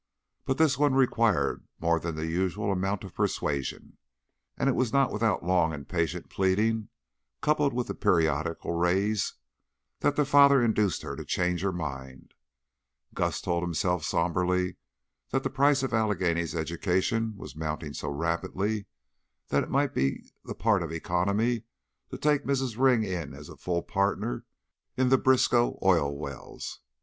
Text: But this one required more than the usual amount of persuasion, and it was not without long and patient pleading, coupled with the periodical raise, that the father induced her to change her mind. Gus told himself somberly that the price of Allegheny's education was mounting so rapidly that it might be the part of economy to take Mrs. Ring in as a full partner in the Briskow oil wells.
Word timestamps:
But 0.45 0.57
this 0.57 0.79
one 0.79 0.95
required 0.95 1.63
more 1.79 1.99
than 1.99 2.15
the 2.15 2.25
usual 2.25 2.71
amount 2.71 3.03
of 3.03 3.13
persuasion, 3.13 3.99
and 4.57 4.67
it 4.67 4.73
was 4.73 4.91
not 4.91 5.11
without 5.13 5.45
long 5.45 5.73
and 5.73 5.87
patient 5.87 6.27
pleading, 6.27 6.89
coupled 7.39 7.71
with 7.71 7.85
the 7.85 7.93
periodical 7.93 8.73
raise, 8.73 9.35
that 9.99 10.15
the 10.15 10.25
father 10.25 10.59
induced 10.59 11.03
her 11.03 11.15
to 11.15 11.23
change 11.23 11.61
her 11.61 11.71
mind. 11.71 12.33
Gus 13.13 13.41
told 13.41 13.61
himself 13.61 14.03
somberly 14.03 14.77
that 15.29 15.43
the 15.43 15.51
price 15.51 15.83
of 15.83 15.93
Allegheny's 15.93 16.55
education 16.55 17.37
was 17.37 17.55
mounting 17.55 17.93
so 17.93 18.09
rapidly 18.09 18.87
that 19.49 19.61
it 19.61 19.69
might 19.69 19.93
be 19.93 20.23
the 20.43 20.55
part 20.55 20.81
of 20.81 20.91
economy 20.91 21.65
to 22.09 22.17
take 22.17 22.43
Mrs. 22.43 22.75
Ring 22.75 23.03
in 23.03 23.35
as 23.35 23.49
a 23.49 23.55
full 23.55 23.83
partner 23.83 24.45
in 24.97 25.09
the 25.09 25.19
Briskow 25.19 25.77
oil 25.83 26.17
wells. 26.17 26.79